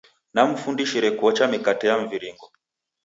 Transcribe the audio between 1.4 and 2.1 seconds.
mikate ya